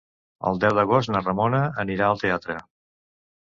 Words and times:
El 0.51 0.55
deu 0.63 0.77
d'agost 0.79 1.11
na 1.15 1.21
Ramona 1.25 1.59
anirà 1.85 2.09
al 2.09 2.19
teatre. 2.25 2.57